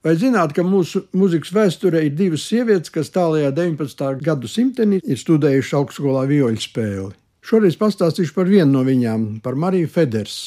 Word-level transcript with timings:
Vai 0.00 0.14
zināt, 0.16 0.54
ka 0.56 0.62
mūsu 0.64 1.02
mūzikas 1.12 1.50
vēsturē 1.52 2.00
ir 2.06 2.14
divas 2.16 2.46
sievietes, 2.48 2.88
kas 2.94 3.12
tālākajā 3.12 3.50
19. 3.52 4.22
gadsimtenī 4.24 5.00
ir 5.04 5.18
studējušas 5.20 5.76
augstskolā 5.76 6.22
vioļu 6.30 6.62
spēli? 6.64 7.10
Šoreiz 7.44 7.76
pastāstīšu 7.76 8.32
par 8.32 8.48
vienu 8.48 8.78
no 8.78 8.84
viņām, 8.86 9.26
par 9.44 9.58
Mariju 9.60 9.90
Feders. 9.92 10.38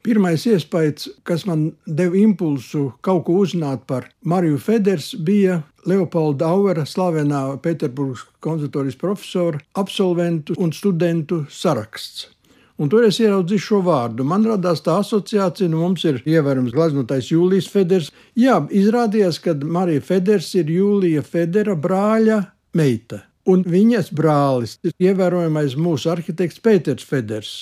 Pirmais 0.00 0.46
iespējas, 0.48 1.10
kas 1.28 1.44
man 1.44 1.66
deva 1.84 2.16
impulsu 2.16 2.86
kaut 3.04 3.26
ko 3.26 3.36
uzzināt 3.42 3.84
par 3.90 4.06
Mariju 4.24 4.62
Feders, 4.64 5.10
bija 5.12 5.58
Leopolda 5.84 6.48
Auvera, 6.54 6.86
slavenā 6.88 7.42
Pēterburgas 7.60 8.24
konservatorijas 8.40 8.96
profesora, 9.02 9.60
absolventu 9.76 10.56
un 10.56 10.72
studentu 10.72 11.42
saraksts. 11.52 12.30
Un 12.76 12.90
tur 12.92 13.06
es 13.06 13.16
ieraudzīju 13.22 13.62
šo 13.62 13.78
vārdu. 13.86 14.24
Man 14.28 14.44
radās 14.44 14.82
tā 14.84 14.98
asociācija, 15.00 15.68
nu 15.72 15.80
mums 15.80 16.02
ir 16.04 16.18
ievērams 16.28 16.74
gleznotais 16.74 17.30
Jūlijas 17.32 17.70
Feders. 17.72 18.10
Jā, 18.36 18.58
izrādījās, 18.68 19.38
ka 19.40 19.54
Marija 19.64 20.04
Feders 20.04 20.50
ir 20.60 20.68
Jūlija 20.74 21.24
Federa 21.24 21.72
brāļa 21.72 22.42
meita. 22.76 23.22
Un 23.48 23.62
viņas 23.64 24.10
brālis 24.16 24.74
ir 24.84 24.92
ievērojamais 25.08 25.78
mūsu 25.80 26.10
arhitekts 26.12 26.60
Pēters 26.60 27.06
Feders, 27.06 27.52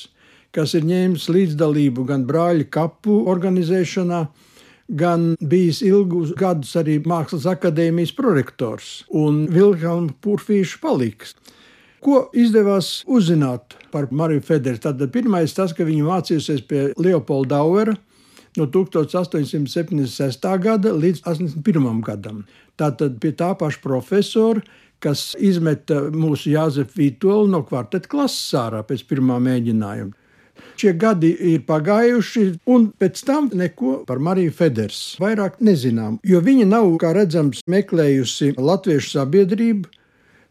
kas 0.55 0.73
ir 0.75 0.87
ņēmis 0.89 1.29
līdzdalību 1.31 2.07
gan 2.09 2.25
brāļu 2.27 2.67
kapu 2.73 3.21
organizēšanā, 3.31 4.23
gan 4.99 5.35
bijis 5.41 5.83
ilgus 5.85 6.33
gadus 6.41 6.73
arī 6.81 6.99
Mākslas 7.05 7.47
akadēmijas 7.53 8.15
prorektors 8.17 9.05
un 9.13 9.45
Vilhelma 9.53 10.17
Purfīša 10.25 10.81
paliks. 10.83 11.37
Ko 12.05 12.27
izdevās 12.37 12.99
uzzināt 13.09 13.79
par 13.93 14.11
Mariju 14.13 14.43
Federu? 14.45 14.77
Tad 14.77 15.01
pirmais 15.13 15.55
tas, 15.57 15.73
ka 15.73 15.87
viņa 15.89 16.05
mācījusies 16.05 16.65
pie 16.69 16.83
Leopolda 17.01 17.57
Dauera 17.57 17.95
no 18.59 18.67
1876. 18.71 20.51
gada 20.61 20.93
līdz 20.93 21.23
81. 21.25 22.03
gadam. 22.05 22.43
Tātad 22.77 23.17
pie 23.23 23.33
tā 23.33 23.55
paša 23.57 23.81
profesora, 23.83 24.61
kas 25.01 25.33
izmeta 25.41 26.03
mūsu 26.13 26.53
Jāzepu 26.53 27.01
Vītolu 27.01 27.49
no 27.55 27.63
kvarteta 27.65 28.11
klases 28.11 28.53
ārā 28.61 28.85
pēc 28.85 29.07
pirmā 29.09 29.41
mēģinājuma. 29.43 30.13
Šie 30.79 30.93
gadi 30.99 31.33
ir 31.55 31.65
pagājuši, 31.67 32.45
un 32.71 32.91
pēc 33.01 33.25
tam 33.27 33.49
neko 33.55 33.97
par 34.07 34.21
Mariju 34.23 34.53
Feders 34.55 35.01
vairāk 35.23 35.57
nezinām, 35.65 36.21
jo 36.27 36.41
viņa 36.45 36.69
nav, 36.69 36.93
kā 37.01 37.15
redzams, 37.17 37.65
meklējusi 37.71 38.55
latviešu 38.59 39.17
sabiedrību, 39.17 39.89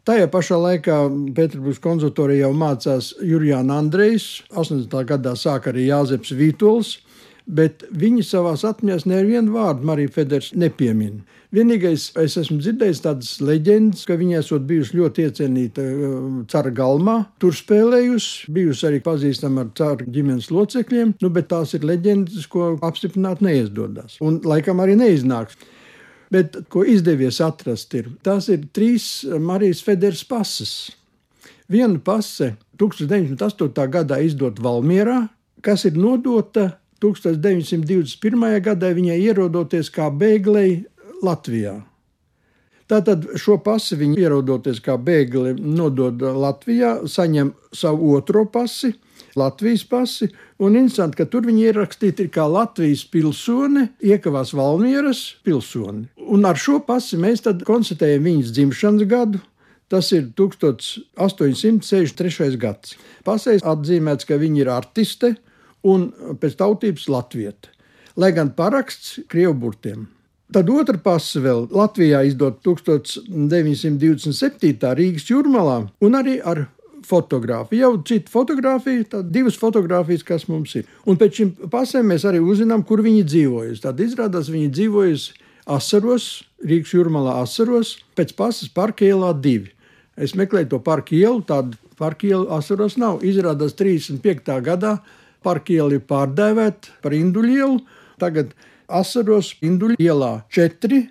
Tajā 0.03 0.25
pašā 0.27 0.57
laikā 0.59 0.95
Pēterburgas 1.31 1.79
konsultārijā 1.79 2.41
jau 2.43 2.55
mācās 2.59 3.13
Jurijāna 3.23 3.77
Andrejs, 3.79 4.41
80. 4.51 4.97
gadā 5.07 5.31
sāk 5.39 5.69
arī 5.71 5.85
Jāzeps 5.87 6.33
Vītols, 6.35 6.97
bet 7.47 7.85
viņi 7.87 8.25
savās 8.27 8.65
atmiņās 8.67 9.05
nevienu 9.07 9.53
vārdu 9.55 9.87
Mariju 9.87 10.11
Feders 10.11 10.49
nepiemin. 10.59 11.21
Vienīgais, 11.55 12.09
es 12.19 12.35
esmu 12.41 12.57
dzirdējis 12.59 12.99
tādas 13.05 13.29
leģendas, 13.43 14.03
ka 14.09 14.17
viņa 14.19 14.41
esot 14.41 14.65
bijusi 14.67 14.97
ļoti 14.99 15.27
iecienīta 15.29 15.85
um, 15.87 16.41
cara 16.51 16.73
galmā, 16.75 17.17
tur 17.39 17.55
spēlējusi, 17.55 18.51
bijusi 18.51 18.89
arī 18.89 18.99
pazīstama 19.05 19.63
ar 19.63 19.69
cara 19.77 20.03
ģimenes 20.03 20.49
locekļiem, 20.51 21.13
nu, 21.23 21.31
bet 21.31 21.47
tās 21.53 21.77
ir 21.77 21.88
leģendas, 21.88 22.49
ko 22.51 22.73
apstiprināt 22.83 23.39
neizdodas. 23.45 24.19
Un 24.19 24.41
laikam 24.43 24.83
arī 24.83 24.99
neiznāks. 24.99 25.55
Bet, 26.33 26.57
ko 26.73 26.81
izdevies 26.87 27.37
atrast, 27.45 27.93
ir 27.93 28.09
tās 28.25 28.49
ir 28.49 28.65
trīs 28.73 29.07
Marijas 29.39 29.83
Federas 29.85 30.23
pases. 30.25 30.73
Viena 31.69 31.99
pase 32.01 32.55
1908. 32.81 33.69
gadā 33.93 34.19
izdota 34.25 34.63
Valmierā, 34.65 35.27
kas 35.61 35.85
ir 35.85 35.97
nodota 35.99 36.71
1921. 37.03 38.59
gadā 38.65 38.91
viņai 38.95 39.19
ierodoties 39.29 39.91
kā 39.93 40.09
bēglei 40.09 40.83
Latvijā. 41.23 41.81
Tātad 42.89 43.25
šo 43.39 43.57
pasi 43.63 43.95
viņa 43.99 44.19
ierodoties 44.25 44.81
kā 44.83 44.97
bēgli 44.99 45.55
nodod 45.55 46.21
Latvijā, 46.21 46.97
saņem 47.07 47.53
savu 47.73 48.11
otro 48.17 48.43
pasi, 48.51 48.91
Latvijas 49.39 49.83
pasi, 49.89 50.25
un 50.59 50.75
interesanti, 50.77 51.17
ka 51.19 51.25
tur 51.29 51.44
viņi 51.47 51.61
ierakstīti 51.69 52.23
kā 52.33 52.45
Latvijas 52.49 53.03
pilsone, 53.11 53.81
iekavās 54.03 54.49
Valmieras 54.57 55.21
pilsoni. 55.45 56.03
Un 56.17 56.45
ar 56.45 56.57
šo 56.59 56.79
pasi 56.88 57.17
mēs 57.21 57.39
konstatējam 57.67 58.23
viņas 58.29 58.53
dzimšanas 58.55 59.03
gadu. 59.09 59.39
Tas 59.91 60.05
ir 60.16 60.23
1863. 60.39 62.57
gads. 62.57 62.95
Pasē 63.27 63.51
atzīmēts, 63.61 64.25
ka 64.25 64.35
viņa 64.41 64.57
ir 64.63 64.69
artiste 64.73 65.29
un 65.85 65.99
pēc 66.41 66.53
tautības 66.57 67.05
latvieta, 67.11 67.67
lai 68.17 68.31
gan 68.33 68.49
paraksts 68.57 69.19
krievu 69.29 69.53
burtiem. 69.66 70.07
Tad 70.53 70.69
otra 70.69 70.99
pasa 71.01 71.39
vēl 71.41 71.63
Latvijā 71.73 72.19
izdot 72.29 72.59
1927. 72.66 74.93
Rīgas 74.99 75.25
jūrmalā 75.31 75.77
un 76.03 76.11
arī 76.19 76.35
ar 76.41 76.67
fotografiju. 77.08 77.81
Jau 77.81 77.94
cita 78.08 78.31
fotografija, 78.31 79.03
tad 79.16 79.30
divas 79.34 79.58
fotografijas, 79.59 80.25
kas 80.28 80.47
mums 80.50 80.75
ir. 80.80 80.90
Un 81.09 81.19
pēc 81.19 81.40
šīm 81.40 81.53
pasēm 81.72 82.12
mēs 82.14 82.25
arī 82.30 82.41
uzzinām, 82.44 82.84
kur 82.88 83.03
viņi 83.06 83.24
dzīvojas. 83.30 83.84
Tad 83.86 84.02
izrādās, 84.03 84.52
viņi 84.53 84.72
dzīvojas 84.74 85.30
Asaros, 85.74 86.44
Rīgas 86.64 86.91
jūrmalā 86.96 87.38
Asaros, 87.44 87.96
pēc 88.18 88.36
pasas 88.36 88.72
parka 88.74 89.06
ielā 89.08 89.31
divi. 89.40 89.72
Es 90.19 90.36
meklēju 90.38 90.74
to 90.75 90.80
parka 90.84 91.16
ielu, 91.16 91.41
tādu 91.47 91.80
parka 91.97 92.28
ielu 92.28 92.50
Asaros 92.53 92.97
nav. 93.02 93.24
Izrādās 93.25 93.75
35. 93.80 94.59
gadā 94.66 94.97
parka 95.44 95.74
iela 95.74 95.96
ir 95.96 96.03
pārdēvēta 96.09 97.00
par 97.03 97.16
Induļu 97.16 97.56
ielu. 97.58 97.80
Tagad 98.22 98.53
Asaros 98.88 99.56
Induļu 99.64 99.97
ielā 100.03 100.35
4 100.53 101.02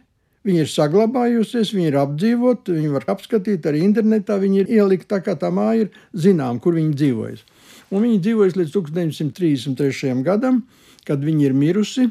Viņa 0.43 0.65
ir 0.65 0.71
saglabājusies, 0.71 1.71
viņa 1.71 1.91
ir 1.93 1.97
apdzīvota, 2.01 2.75
viņa 2.75 2.95
var 2.97 3.05
apskatīt 3.15 3.67
arī 3.71 3.85
internetā. 3.87 4.41
Viņa 4.43 4.65
ir 4.65 4.73
ielikta 4.81 5.17
tā, 5.17 5.21
kā 5.29 5.37
tā 5.39 5.53
māja 5.55 5.85
ir 5.85 5.93
zinām, 6.19 6.59
kur 6.63 6.75
viņa 6.75 6.97
dzīvojas. 6.99 7.45
Un 7.93 8.03
viņa 8.07 8.19
dzīvojas 8.25 8.59
līdz 8.59 8.75
1933. 8.75 10.17
gadam, 10.27 10.65
kad 11.07 11.23
viņa 11.23 11.47
ir 11.47 11.55
mirusi. 11.55 12.09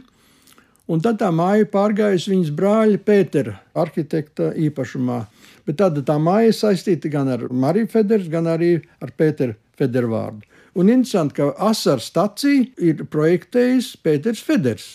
Un 0.92 1.04
tad 1.04 1.20
tā 1.20 1.28
māja 1.36 1.68
pārgājusi 1.72 2.32
viņas 2.32 2.54
brāļa 2.56 3.02
Pētera, 3.04 3.58
arhitekta 3.80 4.52
īpašumā. 4.60 5.20
Bet 5.68 5.78
tāda 5.84 6.04
tā 6.06 6.18
māja 6.20 6.52
ir 6.52 6.58
saistīta 6.58 7.12
gan 7.12 7.30
ar 7.32 7.46
Mariju 7.52 7.92
Federu, 7.92 8.32
gan 8.32 8.50
arī 8.52 8.74
ar 9.04 9.14
Pēteru 9.18 9.56
Federu 9.80 10.12
vārdu. 10.12 10.48
Un 10.80 10.88
interesanti, 10.88 11.36
ka 11.40 11.52
asaru 11.68 12.04
staciju 12.04 12.68
ir 12.80 13.06
projektējis 13.12 13.96
Pēters 14.04 14.44
Feders. 14.48 14.90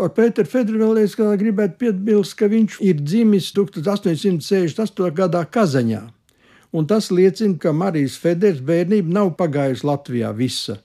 Ar 0.00 0.08
Pēteru 0.16 0.48
Federu 0.48 0.78
vēl 0.80 1.02
es 1.02 1.14
gribētu 1.18 1.76
piebilst, 1.82 2.32
ka 2.38 2.46
viņš 2.48 2.78
ir 2.80 3.00
dzimis 3.04 3.50
1868. 3.52 5.10
gadā 5.12 5.42
Kazaņā. 5.44 6.06
Un 6.72 6.86
tas 6.88 7.10
liecina, 7.12 7.58
ka 7.60 7.74
Marijas 7.76 8.16
Federas 8.16 8.62
bērnība 8.64 9.12
nav 9.12 9.34
pagājusi 9.36 9.84
Latvijā 9.84 10.30
visa. 10.32 10.78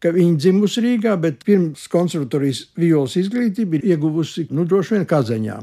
Ka 0.00 0.08
viņa 0.12 0.40
dzimusi 0.40 0.80
Rīgā, 0.84 1.12
bet 1.20 1.42
pirms 1.44 1.84
konservatorijas 1.92 2.62
violas 2.80 3.18
izglītību 3.20 3.76
ir 3.76 3.84
ieguvusi 3.92 4.46
nu, 4.48 4.64
droši 4.64 4.96
vien 4.96 5.04
Kazaņā. 5.08 5.58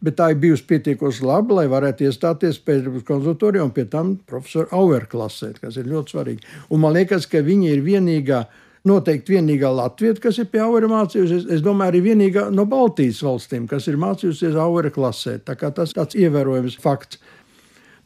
Bet 0.00 0.16
tā 0.16 0.30
ir 0.32 0.40
bijusi 0.40 0.64
pietiekoši 0.70 1.26
laba, 1.28 1.58
lai 1.58 1.66
varētu 1.68 2.06
iestāties 2.08 2.62
Pēterburgas 2.64 3.04
konservatorijā 3.08 3.66
un 3.66 3.74
pie 3.76 3.84
tam 3.92 4.14
profesora 4.28 4.72
Auer 4.78 5.04
klasē, 5.10 5.52
kas 5.60 5.76
ir 5.76 5.92
ļoti 5.92 6.16
svarīgi. 6.16 6.48
Un 6.72 6.80
man 6.80 6.96
liekas, 6.96 7.28
ka 7.28 7.44
viņa 7.44 7.74
ir 7.74 7.84
vienīgā 7.84 8.40
noteikti 8.86 9.32
vienīgā 9.36 9.70
Latvija, 9.74 10.14
kas 10.22 10.38
ir 10.38 10.46
pie 10.52 10.60
Aura 10.62 10.88
mācījusies. 10.90 11.44
Es 11.56 11.60
domāju, 11.64 11.88
arī 11.92 12.00
vienīgā 12.10 12.42
no 12.54 12.64
Baltijas 12.68 13.22
valstīm, 13.24 13.66
kas 13.70 13.88
ir 13.90 13.96
mācījusies 14.00 14.54
Aura 14.58 14.90
klasē. 14.94 15.32
Tā 15.42 15.54
tas 15.58 15.90
ir 15.90 15.96
tāds 15.98 16.14
ievērojams 16.18 16.76
fakts. 16.82 17.18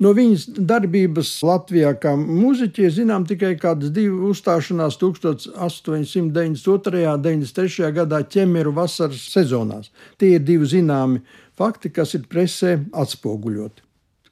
No 0.02 0.10
viņas 0.16 0.42
darbības 0.56 1.42
Latvijā 1.46 1.92
kā 2.00 2.16
mūziķi 2.18 2.90
zinām 2.90 3.26
tikai 3.28 3.52
kādas 3.60 3.90
divas 3.94 4.22
uzstāšanās 4.32 4.94
1892. 4.98 7.04
un 7.12 7.22
93. 7.22 7.92
gadā 8.00 8.18
ķemeru 8.26 8.72
vasaras 8.74 9.22
sezonās. 9.30 9.86
Tie 10.18 10.30
ir 10.38 10.42
divi 10.42 10.66
zināmi 10.66 11.18
fakti, 11.58 11.88
kas 11.94 12.14
ir 12.18 12.22
presē 12.30 12.70
atspoguļoti. 12.90 13.82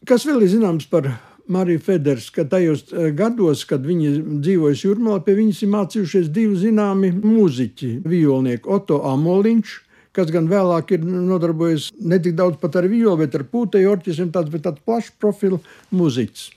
Kas 0.08 0.26
vēl 0.26 0.42
ir 0.42 0.50
zināms 0.56 0.86
par 0.90 1.04
Marija 1.50 1.82
Feders, 1.82 2.28
ka 2.30 2.44
tajos 2.46 2.84
eh, 2.92 3.10
gados, 3.16 3.64
kad 3.66 3.82
viņa 3.86 4.12
dzīvoja 4.44 4.78
Jurmalā, 4.84 5.20
pie 5.26 5.34
viņas 5.40 5.62
ir 5.64 5.72
mācījušies 5.72 6.32
divi 6.34 6.58
zināmi 6.60 7.10
mūziķi, 7.16 7.96
violnieki 8.06 8.70
Otto 8.70 9.00
Amoliņš, 9.10 9.72
kas 10.14 10.30
gan 10.34 10.46
vēlāk 10.50 10.94
ir 10.94 11.06
nodarbojies 11.06 11.90
ne 11.98 12.18
tik 12.22 12.36
daudz 12.38 12.58
pat 12.62 12.78
ar 12.78 12.86
violu, 12.90 13.18
bet 13.22 13.34
ar 13.38 13.46
pūteju 13.50 13.90
orķestriem, 13.90 14.30
tāds, 14.34 14.50
bet 14.52 14.66
tāds 14.66 14.82
plašs 14.86 15.12
profils 15.22 15.66
mūziķis. 15.94 16.50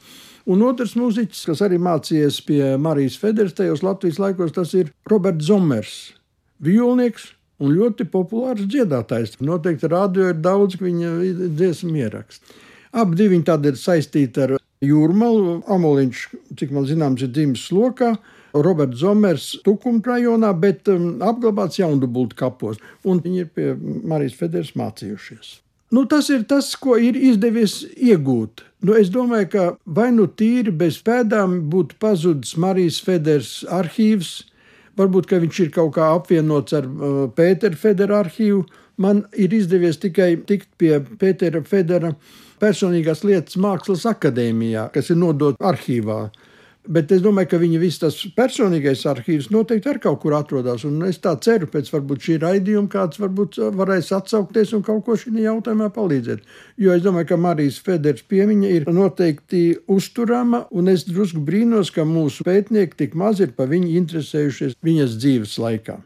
Un 0.53 0.61
otrs 0.67 0.97
mūziķis, 0.99 1.45
kas 1.47 1.61
arī 1.65 1.77
mācījies 1.81 2.41
pie 2.45 2.61
Marijas 2.81 3.15
Federas 3.21 3.55
tajos 3.57 3.81
Latvijas 3.85 4.19
laikos, 4.19 4.51
tas 4.53 4.73
ir 4.77 4.91
Roberts 5.09 5.47
Zomers, 5.47 5.93
violnieks 6.61 7.31
un 7.63 7.71
ļoti 7.77 8.05
populārs 8.11 8.67
dziedātājs. 8.67 9.39
Noteikti 9.41 9.89
rādio 9.89 10.29
ir 10.33 10.41
daudz 10.43 10.77
viņa 10.81 11.15
dziesmu 11.55 11.95
ierakstu. 12.03 12.59
Abi 12.93 13.25
viņi 13.25 13.47
tādi 13.47 13.71
ir 13.71 13.79
saistīti 13.79 14.43
ar 14.43 14.57
Jūrmalu. 14.83 15.61
Amoliņš, 15.71 16.23
cik 16.59 16.71
man 16.75 16.87
zināms, 16.89 17.23
ir 17.23 17.33
dzimis 17.33 17.69
lokā. 17.73 18.13
Roberts 18.53 18.99
Zomers 19.01 19.47
Tukuma 19.65 20.01
rajonā, 20.05 20.51
bet 20.59 20.89
um, 20.91 21.15
apglabāts 21.25 21.79
Jaundubultu 21.79 22.37
kapos, 22.37 22.77
un 23.01 23.21
viņi 23.23 23.41
ir 23.41 23.49
pie 23.49 23.71
Marijas 23.79 24.37
Federas 24.37 24.75
mācījušies. 24.77 25.55
Nu, 25.93 26.05
tas 26.09 26.29
ir 26.33 26.45
tas, 26.49 26.71
ko 26.77 26.95
ir 26.97 27.17
izdevies 27.17 27.83
iegūt. 27.93 28.63
Nu, 28.85 28.95
es 28.97 29.11
domāju, 29.13 29.49
ka 29.53 29.65
vai 29.85 30.07
nu 30.13 30.25
tīri 30.25 30.73
bez 30.73 30.97
pēdām 31.05 31.59
būtu 31.69 31.99
pazudis 32.01 32.55
Marijas 32.57 32.97
Federas 33.01 33.59
arhīvs, 33.69 34.31
varbūt 34.97 35.33
viņš 35.33 35.59
ir 35.65 35.69
kaut 35.73 35.93
kā 35.97 36.09
apvienots 36.15 36.73
ar 36.77 36.89
uh, 36.89 37.19
Pētera 37.37 37.77
Federa 37.77 38.23
arhīvu. 38.23 38.63
Man 39.01 39.23
ir 39.33 39.53
izdevies 39.55 39.97
tikai 39.97 40.35
tikt 40.45 40.69
pie 40.77 40.99
Pētera 41.01 41.63
Federa 41.65 42.13
personīgās 42.61 43.23
lietas 43.25 43.57
Mākslas 43.57 44.05
akadēmijā, 44.09 44.89
kas 44.93 45.09
ir 45.09 45.17
nodota 45.19 45.71
arhīvā. 45.73 46.27
Bet 46.83 47.13
es 47.15 47.21
domāju, 47.23 47.47
ka 47.53 47.57
viņa 47.61 47.77
viss 47.79 48.01
tas 48.01 48.15
personīgais 48.35 49.05
arhīvs 49.07 49.47
noteikti 49.55 49.87
ar 49.87 49.99
kaut 50.03 50.19
kur 50.19 50.33
atrodas. 50.35 50.83
Un 50.83 50.99
es 51.07 51.21
tā 51.23 51.31
ceru, 51.39 51.69
pēc 51.71 51.87
varbūt 51.93 52.25
šī 52.27 52.35
raidījuma 52.43 52.91
kāds 52.91 53.21
varbūt 53.23 53.61
varēs 53.79 54.11
atsaukties 54.17 54.73
un 54.75 54.83
kaut 54.83 55.05
ko 55.07 55.15
šajā 55.15 55.45
jautājumā 55.45 55.87
palīdzēt. 55.95 56.43
Jo 56.83 56.91
es 56.97 57.05
domāju, 57.05 57.29
ka 57.31 57.39
Marijas 57.39 57.79
Federas 57.85 58.27
piemiņa 58.27 58.71
ir 58.75 58.89
noteikti 58.91 59.63
uzturama, 59.87 60.65
un 60.75 60.91
es 60.91 61.07
drusku 61.07 61.39
brīnos, 61.47 61.91
ka 61.95 62.03
mūsu 62.03 62.43
pētnieki 62.43 62.99
tik 62.99 63.15
maz 63.15 63.39
ir 63.39 63.55
par 63.55 63.71
viņu 63.71 63.93
interesējušies 64.03 64.75
viņas 64.83 65.15
dzīves 65.23 65.55
laikā. 65.63 66.01